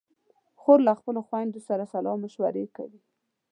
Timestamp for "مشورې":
2.23-2.65